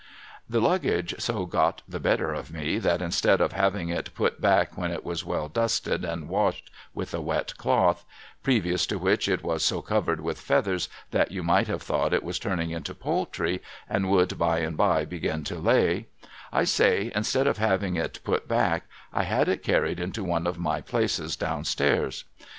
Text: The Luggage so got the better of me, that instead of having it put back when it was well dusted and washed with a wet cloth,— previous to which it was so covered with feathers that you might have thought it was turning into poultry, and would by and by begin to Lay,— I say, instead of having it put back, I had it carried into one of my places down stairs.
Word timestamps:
The 0.49 0.59
Luggage 0.59 1.13
so 1.19 1.45
got 1.45 1.83
the 1.87 1.99
better 1.99 2.33
of 2.33 2.51
me, 2.51 2.79
that 2.79 3.03
instead 3.03 3.39
of 3.39 3.51
having 3.51 3.89
it 3.89 4.15
put 4.15 4.41
back 4.41 4.75
when 4.75 4.89
it 4.89 5.05
was 5.05 5.23
well 5.23 5.47
dusted 5.47 6.03
and 6.03 6.27
washed 6.27 6.71
with 6.95 7.13
a 7.13 7.21
wet 7.21 7.55
cloth,— 7.57 8.03
previous 8.41 8.87
to 8.87 8.97
which 8.97 9.29
it 9.29 9.43
was 9.43 9.63
so 9.63 9.83
covered 9.83 10.19
with 10.19 10.41
feathers 10.41 10.89
that 11.11 11.29
you 11.31 11.43
might 11.43 11.67
have 11.67 11.83
thought 11.83 12.15
it 12.15 12.23
was 12.23 12.39
turning 12.39 12.71
into 12.71 12.95
poultry, 12.95 13.61
and 13.87 14.09
would 14.09 14.39
by 14.39 14.61
and 14.61 14.75
by 14.75 15.05
begin 15.05 15.43
to 15.43 15.59
Lay,— 15.59 16.07
I 16.51 16.63
say, 16.63 17.11
instead 17.13 17.45
of 17.45 17.59
having 17.59 17.95
it 17.95 18.21
put 18.23 18.47
back, 18.47 18.87
I 19.13 19.21
had 19.21 19.47
it 19.47 19.61
carried 19.61 19.99
into 19.99 20.23
one 20.23 20.47
of 20.47 20.57
my 20.57 20.81
places 20.81 21.35
down 21.35 21.63
stairs. 21.63 22.23